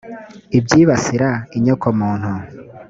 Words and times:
ibyibasira 0.57 1.29
inyoko 1.57 1.87
muntu. 1.99 2.31